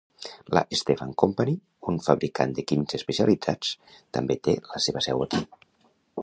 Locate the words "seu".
5.09-5.23